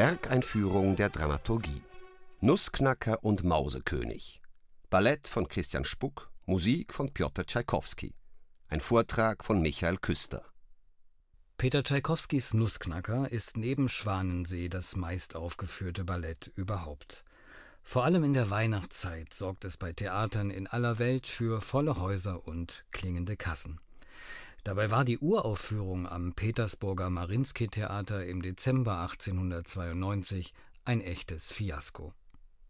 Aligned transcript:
Werkeinführung 0.00 0.96
der 0.96 1.10
Dramaturgie. 1.10 1.82
Nussknacker 2.40 3.22
und 3.22 3.44
Mausekönig. 3.44 4.40
Ballett 4.88 5.28
von 5.28 5.46
Christian 5.46 5.84
Spuck, 5.84 6.30
Musik 6.46 6.94
von 6.94 7.12
Piotr 7.12 7.44
Tschaikowski. 7.44 8.14
Ein 8.68 8.80
Vortrag 8.80 9.44
von 9.44 9.60
Michael 9.60 9.98
Küster. 9.98 10.42
Peter 11.58 11.84
Tschaikowskis 11.84 12.54
Nussknacker 12.54 13.30
ist 13.30 13.58
neben 13.58 13.90
Schwanensee 13.90 14.70
das 14.70 14.96
meistaufgeführte 14.96 16.04
Ballett 16.04 16.50
überhaupt. 16.56 17.22
Vor 17.82 18.04
allem 18.04 18.24
in 18.24 18.32
der 18.32 18.48
Weihnachtszeit 18.48 19.34
sorgt 19.34 19.66
es 19.66 19.76
bei 19.76 19.92
Theatern 19.92 20.48
in 20.48 20.66
aller 20.66 20.98
Welt 20.98 21.26
für 21.26 21.60
volle 21.60 22.00
Häuser 22.00 22.48
und 22.48 22.86
klingende 22.90 23.36
Kassen. 23.36 23.82
Dabei 24.64 24.90
war 24.90 25.04
die 25.04 25.18
Uraufführung 25.18 26.06
am 26.06 26.34
Petersburger 26.34 27.08
Marinsky-Theater 27.08 28.26
im 28.26 28.42
Dezember 28.42 29.00
1892 29.00 30.52
ein 30.84 31.00
echtes 31.00 31.50
Fiasko. 31.50 32.12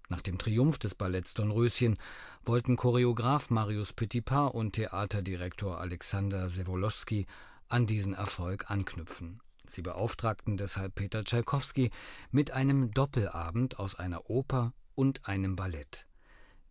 Nach 0.09 0.23
dem 0.23 0.39
Triumph 0.39 0.79
des 0.79 0.95
Balletts 0.95 1.35
Dornröschen 1.35 1.97
wollten 2.45 2.77
Choreograf 2.77 3.51
Marius 3.51 3.93
Petipa 3.93 4.47
und 4.47 4.73
Theaterdirektor 4.73 5.81
Alexander 5.81 6.51
Sewolowski 6.51 7.27
an 7.69 7.87
diesen 7.87 8.15
Erfolg 8.15 8.71
anknüpfen. 8.71 9.41
Sie 9.69 9.83
beauftragten 9.83 10.57
deshalb 10.57 10.97
Peter 10.97 11.25
Tschaikowski 11.25 11.91
mit 12.33 12.51
einem 12.51 12.91
Doppelabend 12.93 13.79
aus 13.79 13.95
einer 13.95 14.29
Oper 14.29 14.73
und 14.95 15.29
einem 15.29 15.55
Ballett. 15.55 16.07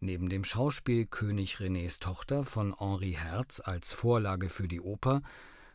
Neben 0.02 0.30
dem 0.30 0.46
Schauspiel 0.46 1.06
König 1.06 1.58
Renés 1.58 2.00
Tochter 2.00 2.44
von 2.46 2.74
Henri 2.80 3.18
Herz 3.20 3.60
als 3.60 3.92
Vorlage 3.92 4.48
für 4.48 4.70
die 4.70 4.80
Oper 4.80 5.22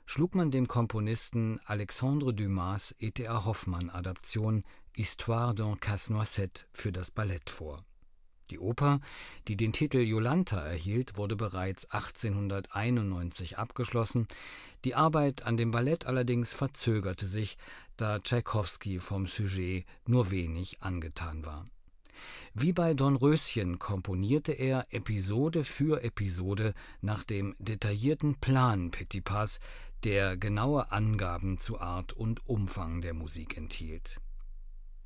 schlug 0.06 0.34
man 0.34 0.50
dem 0.50 0.66
Komponisten 0.66 1.61
Alexandre 1.66 2.33
Dumas 2.33 2.94
E.T.A. 2.98 3.44
Hoffmann 3.44 3.91
Adaption 3.91 4.64
Histoire 4.97 5.53
d'un 5.53 5.78
Casse-Noisette 5.78 6.64
für 6.72 6.91
das 6.91 7.11
Ballett 7.11 7.50
vor. 7.50 7.84
Die 8.48 8.58
Oper, 8.58 9.00
die 9.47 9.56
den 9.56 9.72
Titel 9.72 9.98
Jolanta 9.98 10.59
erhielt, 10.59 11.19
wurde 11.19 11.36
bereits 11.36 11.91
1891 11.91 13.59
abgeschlossen. 13.59 14.27
Die 14.84 14.94
Arbeit 14.94 15.47
an 15.47 15.59
dem 15.59 15.70
Ballett 15.70 16.06
allerdings 16.06 16.55
verzögerte 16.55 17.27
sich, 17.27 17.59
da 17.97 18.20
Tschaikowski 18.20 19.00
vom 19.00 19.27
Sujet 19.27 19.84
nur 20.06 20.31
wenig 20.31 20.83
angetan 20.83 21.44
war. 21.44 21.64
Wie 22.55 22.72
bei 22.72 22.94
Dornröschen 22.94 23.78
komponierte 23.78 24.53
er 24.53 24.86
Episode 24.91 25.64
für 25.64 26.03
Episode 26.03 26.75
nach 27.00 27.25
dem 27.25 27.55
detaillierten 27.58 28.36
Plan 28.36 28.91
Petipas, 28.91 29.61
der 30.05 30.36
genaue 30.36 30.92
Angaben 30.92 31.58
zu 31.58 31.81
Art 31.81 32.12
und 32.12 32.47
Umfang 32.47 33.00
der 33.00 33.14
Musik 33.14 33.56
enthielt. 33.56 34.20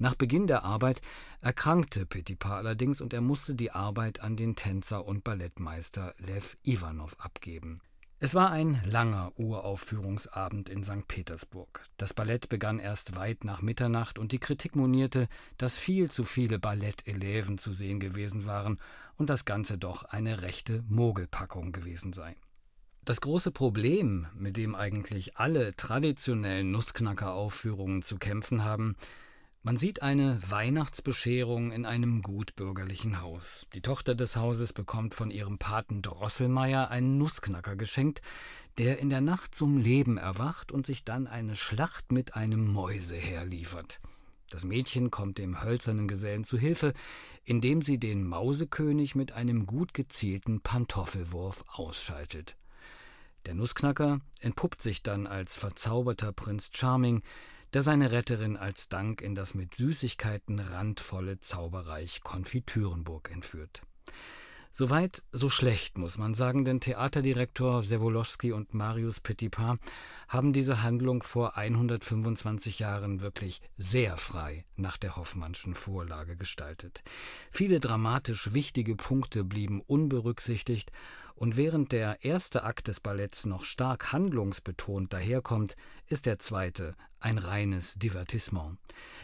Nach 0.00 0.14
Beginn 0.14 0.46
der 0.46 0.62
Arbeit 0.64 1.02
erkrankte 1.40 2.06
Petipa 2.06 2.56
allerdings 2.56 3.00
und 3.00 3.12
er 3.12 3.20
musste 3.20 3.54
die 3.54 3.72
Arbeit 3.72 4.20
an 4.20 4.36
den 4.36 4.54
Tänzer 4.54 5.04
und 5.04 5.24
Ballettmeister 5.24 6.14
Lev 6.18 6.56
Ivanov 6.62 7.16
abgeben. 7.18 7.80
Es 8.20 8.34
war 8.34 8.50
ein 8.50 8.82
langer 8.84 9.30
Uraufführungsabend 9.36 10.68
in 10.68 10.82
St. 10.82 11.06
Petersburg. 11.06 11.84
Das 11.98 12.14
Ballett 12.14 12.48
begann 12.48 12.80
erst 12.80 13.14
weit 13.14 13.44
nach 13.44 13.62
Mitternacht 13.62 14.18
und 14.18 14.32
die 14.32 14.40
Kritik 14.40 14.74
monierte, 14.74 15.28
dass 15.56 15.78
viel 15.78 16.10
zu 16.10 16.24
viele 16.24 16.58
Balletteleven 16.58 17.58
zu 17.58 17.72
sehen 17.72 18.00
gewesen 18.00 18.44
waren 18.44 18.80
und 19.18 19.30
das 19.30 19.44
Ganze 19.44 19.78
doch 19.78 20.02
eine 20.02 20.42
rechte 20.42 20.82
Mogelpackung 20.88 21.70
gewesen 21.70 22.12
sei. 22.12 22.34
Das 23.04 23.20
große 23.20 23.52
Problem, 23.52 24.26
mit 24.34 24.56
dem 24.56 24.74
eigentlich 24.74 25.36
alle 25.36 25.76
traditionellen 25.76 26.72
Nussknacker-Aufführungen 26.72 28.02
zu 28.02 28.18
kämpfen 28.18 28.64
haben, 28.64 28.96
man 29.68 29.76
sieht 29.76 30.00
eine 30.00 30.40
Weihnachtsbescherung 30.48 31.72
in 31.72 31.84
einem 31.84 32.22
gutbürgerlichen 32.22 33.20
Haus. 33.20 33.66
Die 33.74 33.82
Tochter 33.82 34.14
des 34.14 34.34
Hauses 34.34 34.72
bekommt 34.72 35.14
von 35.14 35.30
ihrem 35.30 35.58
Paten 35.58 36.00
Drosselmeier 36.00 36.90
einen 36.90 37.18
Nussknacker 37.18 37.76
geschenkt, 37.76 38.22
der 38.78 38.98
in 38.98 39.10
der 39.10 39.20
Nacht 39.20 39.54
zum 39.54 39.76
Leben 39.76 40.16
erwacht 40.16 40.72
und 40.72 40.86
sich 40.86 41.04
dann 41.04 41.26
eine 41.26 41.54
Schlacht 41.54 42.12
mit 42.12 42.34
einem 42.34 42.72
Mäuseheer 42.72 43.44
liefert. 43.44 44.00
Das 44.48 44.64
Mädchen 44.64 45.10
kommt 45.10 45.36
dem 45.36 45.62
hölzernen 45.62 46.08
Gesellen 46.08 46.44
zu 46.44 46.56
Hilfe, 46.56 46.94
indem 47.44 47.82
sie 47.82 47.98
den 47.98 48.26
Mausekönig 48.26 49.16
mit 49.16 49.32
einem 49.32 49.66
gut 49.66 49.92
gezielten 49.92 50.62
Pantoffelwurf 50.62 51.66
ausschaltet. 51.68 52.56
Der 53.44 53.52
Nussknacker 53.52 54.22
entpuppt 54.40 54.80
sich 54.80 55.02
dann 55.02 55.26
als 55.26 55.58
verzauberter 55.58 56.32
Prinz 56.32 56.70
Charming, 56.72 57.22
der 57.72 57.82
seine 57.82 58.12
Retterin 58.12 58.56
als 58.56 58.88
Dank 58.88 59.20
in 59.20 59.34
das 59.34 59.54
mit 59.54 59.74
Süßigkeiten 59.74 60.58
randvolle 60.58 61.40
Zauberreich 61.40 62.22
Konfitürenburg 62.22 63.30
entführt. 63.30 63.82
Soweit, 64.72 65.24
so 65.32 65.50
schlecht, 65.50 65.98
muss 65.98 66.18
man 66.18 66.34
sagen, 66.34 66.64
denn 66.64 66.78
Theaterdirektor 66.78 67.82
Sewolowski 67.82 68.52
und 68.52 68.74
Marius 68.74 69.18
Petipa 69.18 69.74
haben 70.28 70.52
diese 70.52 70.82
Handlung 70.82 71.24
vor 71.24 71.56
125 71.56 72.78
Jahren 72.78 73.20
wirklich 73.20 73.60
sehr 73.76 74.16
frei 74.18 74.64
nach 74.76 74.96
der 74.96 75.16
Hoffmannschen 75.16 75.74
Vorlage 75.74 76.36
gestaltet. 76.36 77.02
Viele 77.50 77.80
dramatisch 77.80 78.52
wichtige 78.52 78.94
Punkte 78.94 79.42
blieben 79.42 79.80
unberücksichtigt 79.80 80.92
und 81.38 81.56
während 81.56 81.92
der 81.92 82.24
erste 82.24 82.64
Akt 82.64 82.88
des 82.88 82.98
Balletts 82.98 83.46
noch 83.46 83.62
stark 83.62 84.12
handlungsbetont 84.12 85.12
daherkommt, 85.12 85.76
ist 86.08 86.26
der 86.26 86.40
zweite 86.40 86.96
ein 87.20 87.38
reines 87.38 87.94
Divertissement. 87.94 88.76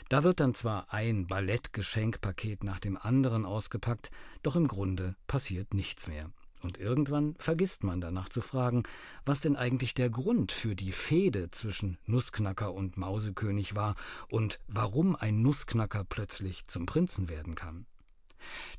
Da 0.09 0.23
wird 0.23 0.39
dann 0.39 0.55
zwar 0.55 0.93
ein 0.93 1.27
Ballettgeschenkpaket 1.27 2.63
nach 2.63 2.79
dem 2.79 2.97
anderen 2.97 3.45
ausgepackt, 3.45 4.13
doch 4.45 4.55
im 4.55 4.69
Grunde 4.69 5.17
passiert 5.27 5.75
nichts 5.75 6.07
mehr. 6.07 6.31
Und 6.63 6.79
irgendwann 6.79 7.35
vergisst 7.39 7.83
man 7.83 8.01
danach 8.01 8.29
zu 8.29 8.41
fragen, 8.41 8.85
was 9.27 9.41
denn 9.41 9.57
eigentlich 9.57 9.93
der 9.93 10.09
Grund 10.09 10.53
für 10.53 10.77
die 10.77 10.93
Fehde 10.93 11.51
zwischen 11.51 11.99
Nussknacker 12.07 12.73
und 12.73 12.97
Mausekönig 12.97 13.75
war 13.75 13.97
und 14.29 14.61
warum 14.69 15.17
ein 15.17 15.43
Nussknacker 15.43 16.05
plötzlich 16.05 16.65
zum 16.67 16.87
Prinzen 16.87 17.29
werden 17.29 17.57
kann. 17.57 17.87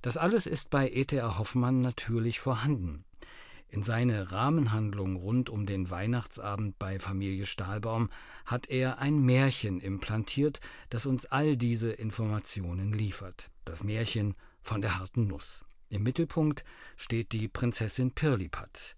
Das 0.01 0.15
alles 0.17 0.45
ist 0.47 0.69
bei 0.69 0.89
E.T.A. 0.89 1.37
Hoffmann 1.37 1.81
natürlich 1.81 2.39
vorhanden. 2.39 3.03
In 3.75 3.83
seine 3.83 4.31
Rahmenhandlung 4.31 5.17
rund 5.17 5.49
um 5.49 5.65
den 5.65 5.89
Weihnachtsabend 5.89 6.79
bei 6.79 6.97
Familie 6.97 7.45
Stahlbaum 7.45 8.09
hat 8.45 8.69
er 8.69 8.99
ein 8.99 9.19
Märchen 9.19 9.81
implantiert, 9.81 10.61
das 10.89 11.05
uns 11.05 11.25
all 11.25 11.57
diese 11.57 11.91
Informationen 11.91 12.93
liefert. 12.93 13.51
Das 13.65 13.83
Märchen 13.83 14.33
von 14.61 14.79
der 14.79 14.97
harten 14.97 15.27
Nuss. 15.27 15.65
Im 15.89 16.03
Mittelpunkt 16.03 16.63
steht 16.95 17.33
die 17.33 17.49
Prinzessin 17.49 18.11
Pirlipat. 18.11 18.95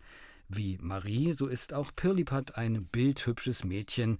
Wie 0.47 0.77
Marie, 0.79 1.33
so 1.33 1.47
ist 1.47 1.73
auch 1.73 1.91
Pirlipat 1.95 2.55
ein 2.55 2.85
bildhübsches 2.85 3.63
Mädchen, 3.63 4.19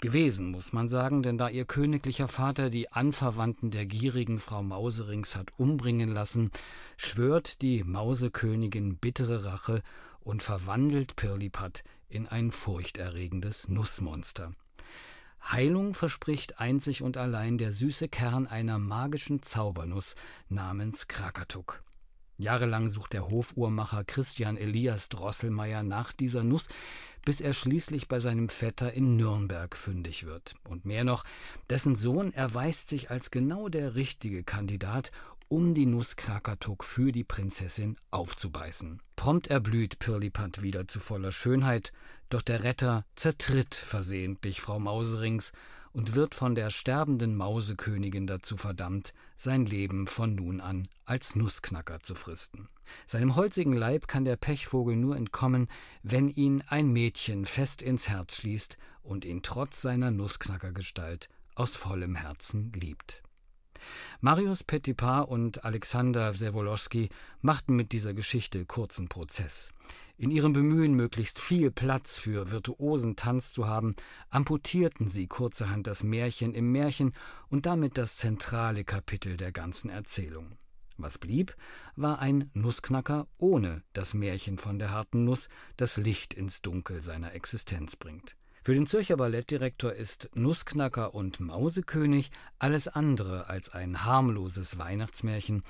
Gewesen, 0.00 0.50
muss 0.50 0.74
man 0.74 0.88
sagen, 0.88 1.22
denn 1.22 1.38
da 1.38 1.48
ihr 1.48 1.64
königlicher 1.64 2.28
Vater 2.28 2.68
die 2.68 2.92
Anverwandten 2.92 3.70
der 3.70 3.86
gierigen 3.86 4.38
Frau 4.38 4.62
Mauserings 4.62 5.36
hat 5.36 5.52
umbringen 5.56 6.10
lassen, 6.10 6.50
schwört 6.98 7.62
die 7.62 7.82
Mausekönigin 7.82 8.98
bittere 8.98 9.44
Rache 9.44 9.82
und 10.20 10.42
verwandelt 10.42 11.16
Pirlipat 11.16 11.82
in 12.08 12.26
ein 12.26 12.52
furchterregendes 12.52 13.68
Nussmonster. 13.68 14.52
Heilung 15.42 15.94
verspricht 15.94 16.60
einzig 16.60 17.02
und 17.02 17.16
allein 17.16 17.56
der 17.56 17.72
süße 17.72 18.08
Kern 18.08 18.46
einer 18.46 18.78
magischen 18.78 19.42
Zaubernuss 19.42 20.14
namens 20.48 21.08
Krakatuk. 21.08 21.82
Jahrelang 22.38 22.90
sucht 22.90 23.12
der 23.12 23.28
Hofuhrmacher 23.28 24.04
Christian 24.04 24.56
Elias 24.56 25.08
Drosselmeier 25.08 25.82
nach 25.82 26.12
dieser 26.12 26.44
Nuss, 26.44 26.68
bis 27.24 27.40
er 27.40 27.52
schließlich 27.52 28.08
bei 28.08 28.20
seinem 28.20 28.48
Vetter 28.48 28.92
in 28.92 29.16
Nürnberg 29.16 29.76
fündig 29.76 30.26
wird. 30.26 30.54
Und 30.68 30.84
mehr 30.84 31.04
noch, 31.04 31.24
dessen 31.70 31.96
Sohn 31.96 32.32
erweist 32.32 32.88
sich 32.88 33.10
als 33.10 33.30
genau 33.30 33.68
der 33.68 33.94
richtige 33.94 34.44
Kandidat, 34.44 35.10
um 35.48 35.74
die 35.74 35.86
Nuss 35.86 36.16
Krakatuk 36.16 36.84
für 36.84 37.12
die 37.12 37.24
Prinzessin 37.24 37.96
aufzubeißen. 38.10 39.00
Prompt 39.14 39.46
erblüht 39.46 39.98
Pirlipat 39.98 40.62
wieder 40.62 40.88
zu 40.88 41.00
voller 41.00 41.32
Schönheit, 41.32 41.92
doch 42.28 42.42
der 42.42 42.62
Retter 42.64 43.04
zertritt 43.14 43.74
versehentlich 43.74 44.60
Frau 44.60 44.78
Mauserings 44.78 45.52
und 45.92 46.14
wird 46.14 46.34
von 46.34 46.54
der 46.54 46.68
sterbenden 46.68 47.36
Mausekönigin 47.36 48.26
dazu 48.26 48.58
verdammt, 48.58 49.14
sein 49.36 49.64
Leben 49.64 50.06
von 50.06 50.34
nun 50.34 50.60
an 50.60 50.88
als 51.06 51.36
Nussknacker 51.36 52.00
zu 52.00 52.14
fristen. 52.14 52.68
Seinem 53.06 53.34
holzigen 53.34 53.72
Leib 53.72 54.06
kann 54.06 54.26
der 54.26 54.36
Pechvogel 54.36 54.94
nur 54.94 55.16
entkommen, 55.16 55.68
wenn 56.02 56.28
ihn 56.28 56.62
ein 56.68 56.92
Mädchen 56.92 57.46
fest 57.46 57.80
ins 57.80 58.08
Herz 58.08 58.36
schließt 58.36 58.76
und 59.02 59.24
ihn 59.24 59.42
trotz 59.42 59.80
seiner 59.80 60.10
Nussknackergestalt 60.10 61.30
aus 61.54 61.76
vollem 61.76 62.16
Herzen 62.16 62.72
liebt. 62.74 63.22
Marius 64.20 64.64
Petipa 64.64 65.20
und 65.20 65.64
Alexander 65.64 66.34
Sewolowski 66.34 67.08
machten 67.40 67.74
mit 67.74 67.92
dieser 67.92 68.14
Geschichte 68.14 68.66
kurzen 68.66 69.08
Prozess. 69.08 69.72
In 70.18 70.30
ihrem 70.30 70.54
Bemühen, 70.54 70.94
möglichst 70.94 71.38
viel 71.38 71.70
Platz 71.70 72.16
für 72.18 72.50
virtuosen 72.50 73.16
Tanz 73.16 73.52
zu 73.52 73.66
haben, 73.66 73.94
amputierten 74.30 75.08
sie 75.08 75.26
kurzerhand 75.26 75.86
das 75.86 76.02
Märchen 76.02 76.54
im 76.54 76.72
Märchen 76.72 77.12
und 77.48 77.66
damit 77.66 77.98
das 77.98 78.16
zentrale 78.16 78.84
Kapitel 78.84 79.36
der 79.36 79.52
ganzen 79.52 79.90
Erzählung. 79.90 80.56
Was 80.96 81.18
blieb, 81.18 81.54
war 81.96 82.20
ein 82.20 82.50
Nussknacker 82.54 83.26
ohne 83.36 83.82
das 83.92 84.14
Märchen 84.14 84.56
von 84.56 84.78
der 84.78 84.90
harten 84.90 85.24
Nuss, 85.24 85.50
das 85.76 85.98
Licht 85.98 86.32
ins 86.32 86.62
Dunkel 86.62 87.02
seiner 87.02 87.34
Existenz 87.34 87.96
bringt. 87.96 88.36
Für 88.62 88.72
den 88.74 88.86
Zürcher 88.86 89.18
Ballettdirektor 89.18 89.92
ist 89.92 90.30
Nussknacker 90.34 91.14
und 91.14 91.40
Mausekönig 91.40 92.30
alles 92.58 92.88
andere 92.88 93.50
als 93.50 93.68
ein 93.68 94.04
harmloses 94.04 94.78
Weihnachtsmärchen, 94.78 95.62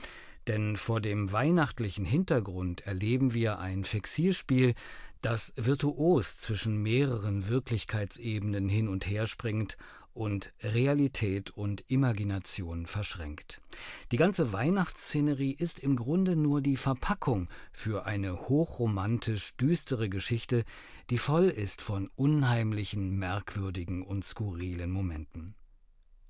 denn 0.47 0.77
vor 0.77 1.01
dem 1.01 1.33
weihnachtlichen 1.33 2.05
Hintergrund 2.05 2.87
erleben 2.87 3.35
wir 3.35 3.59
ein 3.59 3.85
Fixierspiel, 3.85 4.75
das 5.23 5.53
virtuos 5.57 6.37
zwischen 6.37 6.83
mehreren 6.83 7.49
Wirklichkeitsebenen 7.49 8.69
hin 8.69 8.89
und 8.89 9.07
her 9.07 9.27
springt 9.27 9.77
und 10.17 10.53
Realität 10.63 11.51
und 11.51 11.85
Imagination 11.89 12.87
verschränkt. 12.87 13.61
Die 14.13 14.17
ganze 14.17 14.53
Weihnachtsszenerie 14.53 15.53
ist 15.53 15.79
im 15.79 15.97
Grunde 15.97 16.37
nur 16.37 16.63
die 16.63 16.77
Verpackung 16.77 17.49
für 17.71 18.07
eine 18.07 18.49
hochromantisch 18.49 19.57
düstere 19.57 20.09
Geschichte, 20.09 20.65
die 21.11 21.19
voll 21.19 21.49
ist 21.49 21.83
von 21.83 22.11
unheimlichen, 22.17 23.19
merkwürdigen 23.19 24.03
und 24.03 24.25
skurrilen 24.25 24.91
Momenten. 24.91 25.55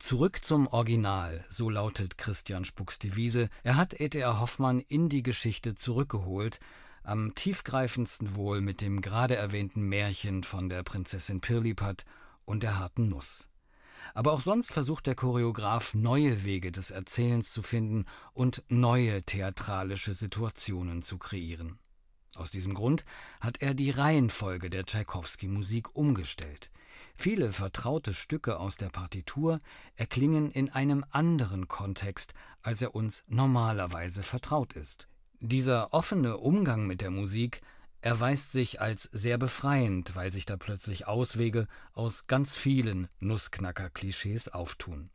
Zurück 0.06 0.44
zum 0.44 0.68
Original, 0.68 1.44
so 1.48 1.68
lautet 1.68 2.16
Christian 2.16 2.64
Spucks 2.64 3.00
Devise. 3.00 3.48
Er 3.64 3.74
hat 3.74 4.00
E.T.A. 4.00 4.38
Hoffmann 4.38 4.78
in 4.78 5.08
die 5.08 5.24
Geschichte 5.24 5.74
zurückgeholt, 5.74 6.60
am 7.02 7.34
tiefgreifendsten 7.34 8.36
wohl 8.36 8.60
mit 8.60 8.82
dem 8.82 9.00
gerade 9.00 9.34
erwähnten 9.34 9.80
Märchen 9.80 10.44
von 10.44 10.68
der 10.68 10.84
Prinzessin 10.84 11.40
Pirlipat 11.40 12.04
und 12.44 12.62
der 12.62 12.78
harten 12.78 13.08
Nuss. 13.08 13.48
Aber 14.14 14.30
auch 14.30 14.42
sonst 14.42 14.70
versucht 14.70 15.08
der 15.08 15.16
Choreograf 15.16 15.92
neue 15.92 16.44
Wege 16.44 16.70
des 16.70 16.92
Erzählens 16.92 17.50
zu 17.50 17.62
finden 17.62 18.04
und 18.32 18.62
neue 18.68 19.24
theatralische 19.24 20.14
Situationen 20.14 21.02
zu 21.02 21.18
kreieren. 21.18 21.80
Aus 22.36 22.50
diesem 22.50 22.74
Grund 22.74 23.04
hat 23.40 23.62
er 23.62 23.74
die 23.74 23.90
Reihenfolge 23.90 24.70
der 24.70 24.84
Tschaikowski-Musik 24.84 25.96
umgestellt. 25.96 26.70
Viele 27.14 27.52
vertraute 27.52 28.14
Stücke 28.14 28.58
aus 28.58 28.76
der 28.76 28.90
Partitur 28.90 29.58
erklingen 29.94 30.50
in 30.50 30.70
einem 30.70 31.04
anderen 31.10 31.66
Kontext, 31.66 32.34
als 32.62 32.82
er 32.82 32.94
uns 32.94 33.24
normalerweise 33.26 34.22
vertraut 34.22 34.74
ist. 34.74 35.08
Dieser 35.40 35.92
offene 35.94 36.36
Umgang 36.36 36.86
mit 36.86 37.00
der 37.00 37.10
Musik 37.10 37.60
erweist 38.00 38.52
sich 38.52 38.80
als 38.80 39.04
sehr 39.04 39.38
befreiend, 39.38 40.14
weil 40.14 40.32
sich 40.32 40.46
da 40.46 40.56
plötzlich 40.56 41.06
Auswege 41.06 41.66
aus 41.92 42.26
ganz 42.26 42.54
vielen 42.54 43.08
Nussknacker-Klischees 43.20 44.48
auftun. 44.48 45.10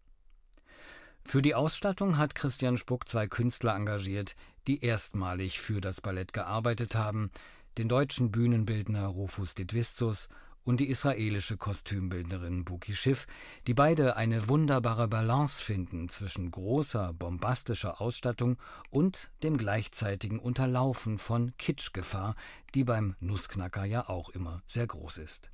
Für 1.24 1.42
die 1.42 1.56
Ausstattung 1.56 2.18
hat 2.18 2.36
Christian 2.36 2.78
Spuck 2.78 3.08
zwei 3.08 3.28
Künstler 3.28 3.76
engagiert, 3.76 4.36
die 4.68 4.84
erstmalig 4.84 5.60
für 5.60 5.82
das 5.82 6.02
Ballett 6.02 6.34
gearbeitet 6.34 6.96
haben, 6.96 7.30
den 7.78 7.90
deutschen 7.90 8.32
Bühnenbildner 8.32 9.08
Rufus 9.08 9.56
Didvistus 9.56 10.30
und 10.64 10.80
die 10.80 10.90
israelische 10.90 11.58
Kostümbildnerin 11.58 12.66
Buki 12.66 12.94
Schiff, 12.94 13.26
die 13.68 13.74
beide 13.74 14.16
eine 14.16 14.48
wunderbare 14.48 15.08
Balance 15.08 15.62
finden 15.62 16.08
zwischen 16.10 16.52
großer, 16.52 17.14
bombastischer 17.14 18.00
Ausstattung 18.00 18.58
und 18.90 19.32
dem 19.44 19.58
gleichzeitigen 19.58 20.40
Unterlaufen 20.40 21.18
von 21.18 21.54
Kitschgefahr, 21.58 22.36
die 22.76 22.84
beim 22.84 23.16
Nussknacker 23.20 23.86
ja 23.86 24.08
auch 24.08 24.30
immer 24.30 24.62
sehr 24.66 24.88
groß 24.88 25.18
ist. 25.18 25.52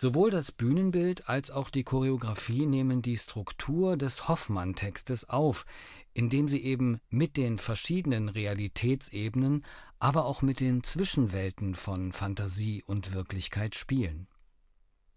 Sowohl 0.00 0.30
das 0.30 0.52
Bühnenbild 0.52 1.28
als 1.28 1.50
auch 1.50 1.70
die 1.70 1.82
Choreografie 1.82 2.66
nehmen 2.66 3.02
die 3.02 3.18
Struktur 3.18 3.96
des 3.96 4.28
Hoffmann-Textes 4.28 5.28
auf, 5.28 5.66
indem 6.14 6.46
sie 6.46 6.62
eben 6.62 7.00
mit 7.10 7.36
den 7.36 7.58
verschiedenen 7.58 8.28
Realitätsebenen 8.28 9.66
aber 9.98 10.26
auch 10.26 10.40
mit 10.40 10.60
den 10.60 10.84
Zwischenwelten 10.84 11.74
von 11.74 12.12
Fantasie 12.12 12.84
und 12.86 13.12
Wirklichkeit 13.12 13.74
spielen. 13.74 14.28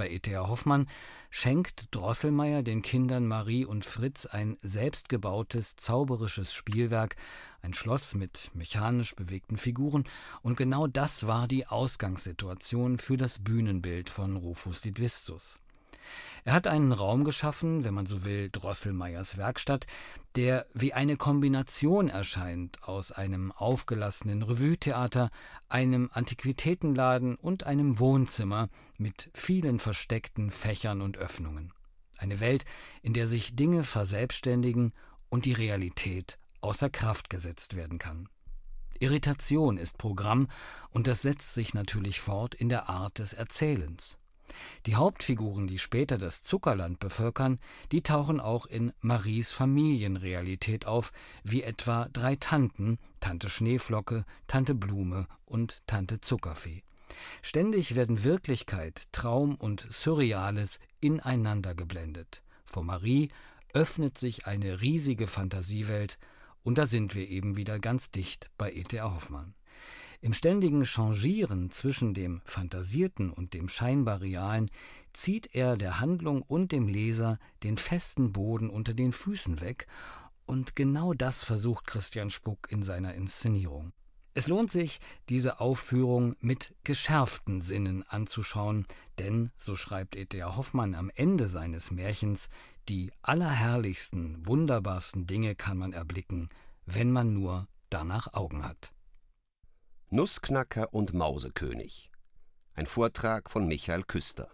Bei 0.01 0.09
E.T.A. 0.09 0.47
Hoffmann 0.47 0.87
schenkt 1.29 1.93
Drosselmeier 1.93 2.63
den 2.63 2.81
Kindern 2.81 3.27
Marie 3.27 3.65
und 3.65 3.85
Fritz 3.85 4.25
ein 4.25 4.57
selbstgebautes, 4.63 5.75
zauberisches 5.75 6.55
Spielwerk, 6.55 7.15
ein 7.61 7.75
Schloss 7.75 8.15
mit 8.15 8.49
mechanisch 8.55 9.15
bewegten 9.15 9.57
Figuren, 9.57 10.05
und 10.41 10.57
genau 10.57 10.87
das 10.87 11.27
war 11.27 11.47
die 11.47 11.67
Ausgangssituation 11.67 12.97
für 12.97 13.15
das 13.15 13.43
Bühnenbild 13.43 14.09
von 14.09 14.37
Rufus 14.37 14.81
Didvistus. 14.81 15.59
Er 16.43 16.53
hat 16.53 16.67
einen 16.67 16.91
Raum 16.91 17.23
geschaffen, 17.23 17.83
wenn 17.83 17.93
man 17.93 18.05
so 18.05 18.23
will, 18.23 18.49
Drosselmeiers 18.51 19.37
Werkstatt, 19.37 19.85
der 20.35 20.65
wie 20.73 20.93
eine 20.93 21.17
Kombination 21.17 22.09
erscheint 22.09 22.83
aus 22.83 23.11
einem 23.11 23.51
aufgelassenen 23.51 24.41
Revue-Theater, 24.41 25.29
einem 25.69 26.09
Antiquitätenladen 26.11 27.35
und 27.35 27.65
einem 27.65 27.99
Wohnzimmer 27.99 28.69
mit 28.97 29.29
vielen 29.33 29.79
versteckten 29.79 30.51
Fächern 30.51 31.01
und 31.01 31.17
Öffnungen. 31.17 31.73
Eine 32.17 32.39
Welt, 32.39 32.65
in 33.01 33.13
der 33.13 33.27
sich 33.27 33.55
Dinge 33.55 33.83
verselbstständigen 33.83 34.93
und 35.29 35.45
die 35.45 35.53
Realität 35.53 36.37
außer 36.61 36.89
Kraft 36.89 37.29
gesetzt 37.29 37.75
werden 37.75 37.99
kann. 37.99 38.29
Irritation 38.99 39.77
ist 39.77 39.97
Programm 39.97 40.47
und 40.91 41.07
das 41.07 41.23
setzt 41.23 41.55
sich 41.55 41.73
natürlich 41.73 42.21
fort 42.21 42.53
in 42.53 42.69
der 42.69 42.87
Art 42.87 43.17
des 43.17 43.33
Erzählens. 43.33 44.17
Die 44.85 44.95
Hauptfiguren, 44.95 45.67
die 45.67 45.79
später 45.79 46.17
das 46.17 46.41
Zuckerland 46.41 46.99
bevölkern, 46.99 47.59
die 47.91 48.01
tauchen 48.01 48.39
auch 48.39 48.65
in 48.65 48.93
Maries 48.99 49.51
Familienrealität 49.51 50.85
auf, 50.85 51.11
wie 51.43 51.63
etwa 51.63 52.07
drei 52.11 52.35
Tanten, 52.35 52.97
Tante 53.19 53.49
Schneeflocke, 53.49 54.25
Tante 54.47 54.75
Blume 54.75 55.27
und 55.45 55.81
Tante 55.87 56.21
Zuckerfee. 56.21 56.83
Ständig 57.41 57.95
werden 57.95 58.23
Wirklichkeit, 58.23 59.07
Traum 59.11 59.55
und 59.55 59.87
Surreales 59.89 60.79
ineinander 60.99 61.75
geblendet. 61.75 62.41
Vor 62.65 62.83
Marie 62.83 63.29
öffnet 63.73 64.17
sich 64.17 64.47
eine 64.47 64.81
riesige 64.81 65.27
Fantasiewelt, 65.27 66.17
und 66.63 66.77
da 66.77 66.85
sind 66.85 67.15
wir 67.15 67.27
eben 67.27 67.57
wieder 67.57 67.79
ganz 67.79 68.11
dicht 68.11 68.51
bei 68.57 68.71
E.T.A. 68.71 69.13
Hoffmann. 69.13 69.55
Im 70.23 70.33
ständigen 70.33 70.85
Changieren 70.85 71.71
zwischen 71.71 72.13
dem 72.13 72.41
Fantasierten 72.45 73.31
und 73.31 73.55
dem 73.55 73.67
scheinbar 73.67 74.21
Realen 74.21 74.69
zieht 75.13 75.55
er 75.55 75.77
der 75.77 75.99
Handlung 75.99 76.43
und 76.43 76.71
dem 76.71 76.87
Leser 76.87 77.39
den 77.63 77.77
festen 77.77 78.31
Boden 78.31 78.69
unter 78.69 78.93
den 78.93 79.13
Füßen 79.13 79.61
weg, 79.61 79.87
und 80.45 80.75
genau 80.75 81.13
das 81.13 81.43
versucht 81.43 81.87
Christian 81.87 82.29
Spuck 82.29 82.67
in 82.69 82.83
seiner 82.83 83.13
Inszenierung. 83.13 83.93
Es 84.33 84.47
lohnt 84.47 84.71
sich, 84.71 84.99
diese 85.27 85.59
Aufführung 85.59 86.35
mit 86.39 86.75
geschärften 86.83 87.61
Sinnen 87.61 88.03
anzuschauen, 88.03 88.85
denn, 89.17 89.51
so 89.57 89.75
schreibt 89.75 90.15
E.T.A. 90.15 90.55
Hoffmann 90.55 90.93
am 90.93 91.09
Ende 91.15 91.47
seines 91.47 91.89
Märchens, 91.89 92.49
die 92.87 93.11
allerherrlichsten, 93.21 94.45
wunderbarsten 94.45 95.25
Dinge 95.25 95.55
kann 95.55 95.77
man 95.77 95.93
erblicken, 95.93 96.49
wenn 96.85 97.11
man 97.11 97.33
nur 97.33 97.67
danach 97.89 98.33
Augen 98.33 98.63
hat. 98.63 98.91
Nussknacker 100.13 100.93
und 100.93 101.13
Mausekönig. 101.13 102.11
Ein 102.73 102.85
Vortrag 102.85 103.49
von 103.49 103.65
Michael 103.65 104.03
Küster. 104.03 104.49